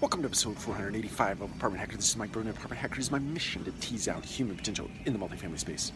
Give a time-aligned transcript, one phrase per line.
[0.00, 1.96] Welcome to episode 485 of Apartment Hacker.
[1.96, 2.50] This is Mike Broden.
[2.50, 5.90] Apartment Hacker is my mission to tease out human potential in the multifamily space.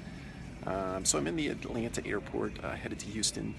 [0.67, 3.55] Um, so I'm in the Atlanta airport, uh, headed to Houston.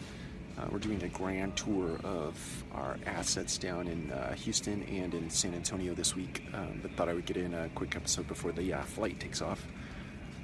[0.58, 5.29] Uh, we're doing a grand tour of our assets down in uh, Houston and in
[5.29, 6.44] San Antonio this week.
[6.54, 9.41] Um, but thought I would get in a quick episode before the uh, flight takes
[9.41, 9.66] off.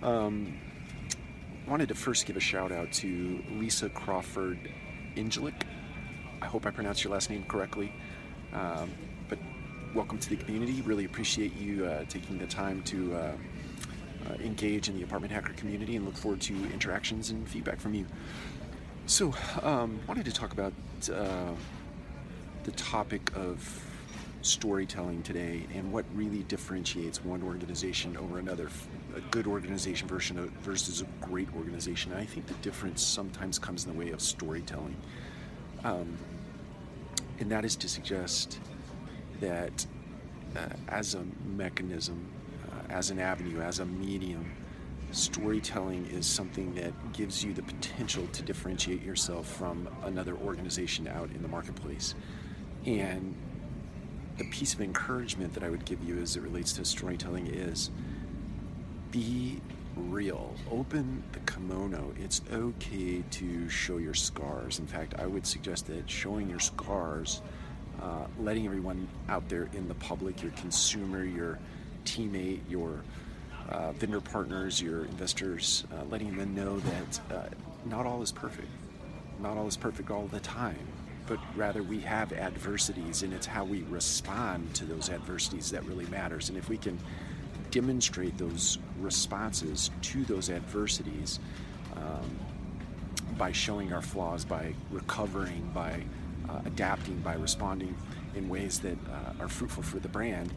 [0.02, 0.58] Um,
[1.68, 4.60] wanted to first give a shout out to Lisa Crawford
[5.18, 5.64] Ingelick.
[6.42, 7.92] I hope I pronounced your last name correctly.
[8.54, 8.92] Um,
[9.28, 9.40] but
[9.94, 10.82] welcome to the community.
[10.82, 15.54] Really appreciate you uh, taking the time to uh, uh, engage in the apartment hacker
[15.54, 18.06] community and look forward to interactions and feedback from you.
[19.08, 19.34] So,
[19.64, 20.74] um, wanted to talk about
[21.12, 21.52] uh,
[22.64, 23.86] the topic of
[24.42, 28.70] storytelling today and what really differentiates one organization over another.
[29.16, 32.14] A good organization versus versus a great organization.
[32.14, 34.96] I think the difference sometimes comes in the way of storytelling.
[35.84, 36.16] Um,
[37.40, 38.60] and that is to suggest
[39.40, 39.86] that
[40.56, 42.26] uh, as a mechanism,
[42.72, 44.52] uh, as an avenue, as a medium,
[45.12, 51.30] storytelling is something that gives you the potential to differentiate yourself from another organization out
[51.32, 52.16] in the marketplace.
[52.86, 53.36] And
[54.38, 57.90] the piece of encouragement that I would give you as it relates to storytelling is
[59.12, 59.60] be
[59.96, 60.54] real.
[60.72, 62.14] Open the kimono.
[62.18, 64.80] It's okay to show your scars.
[64.80, 67.42] In fact, I would suggest that showing your scars,
[68.02, 71.60] uh, letting everyone out there in the public, your consumer, your
[72.06, 73.02] teammate, your
[73.70, 77.48] uh, vendor partners, your investors, uh, letting them know that uh,
[77.86, 78.68] not all is perfect.
[79.42, 80.88] Not all is perfect all the time,
[81.28, 86.06] but rather we have adversities, and it's how we respond to those adversities that really
[86.08, 86.50] matters.
[86.50, 87.00] And if we can
[87.72, 91.40] demonstrate those responses to those adversities
[91.96, 92.40] um,
[93.38, 96.02] by showing our flaws, by recovering, by
[96.50, 97.96] uh, adapting, by responding
[98.36, 100.54] in ways that uh, are fruitful for the brand,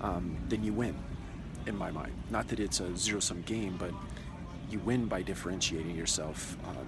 [0.00, 0.94] um, then you win,
[1.66, 2.12] in my mind.
[2.30, 3.90] Not that it's a zero sum game, but
[4.70, 6.86] you win by differentiating yourself um,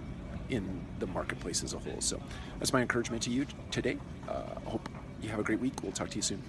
[0.48, 2.00] in the marketplace as a whole.
[2.00, 2.20] So
[2.58, 3.98] that's my encouragement to you today.
[4.28, 4.88] Uh, I hope
[5.20, 5.74] you have a great week.
[5.82, 6.42] We'll talk to you soon.